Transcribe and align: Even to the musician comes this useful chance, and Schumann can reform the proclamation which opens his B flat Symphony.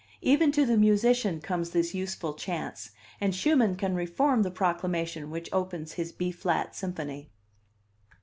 Even 0.23 0.51
to 0.53 0.65
the 0.65 0.77
musician 0.79 1.39
comes 1.39 1.69
this 1.69 1.93
useful 1.93 2.33
chance, 2.33 2.89
and 3.19 3.35
Schumann 3.35 3.75
can 3.75 3.93
reform 3.93 4.41
the 4.41 4.49
proclamation 4.49 5.29
which 5.29 5.47
opens 5.53 5.93
his 5.93 6.11
B 6.11 6.31
flat 6.31 6.75
Symphony. 6.75 7.29